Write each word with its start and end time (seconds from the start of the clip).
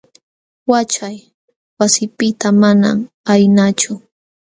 Yaćhay 0.69 1.17
wasipiqta 1.77 2.47
manam 2.61 2.97
ayqinachu. 3.31 3.93